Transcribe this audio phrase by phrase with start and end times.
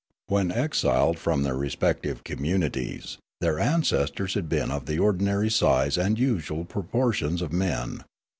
[0.25, 5.95] When exiled from their re spective communities, their ancestors had been of the ordinary size
[5.95, 8.03] and usual proportions of men.